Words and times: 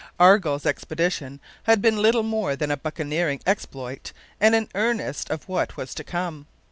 Argall's 0.19 0.65
expedition 0.65 1.39
had 1.65 1.79
been 1.79 2.01
little 2.01 2.23
more 2.23 2.55
than 2.55 2.71
a 2.71 2.75
buccaneering 2.77 3.39
exploit 3.45 4.13
and 4.39 4.55
an 4.55 4.67
earnest 4.73 5.29
of 5.29 5.47
what 5.47 5.77
was 5.77 5.93
to 5.93 6.03
come. 6.03 6.47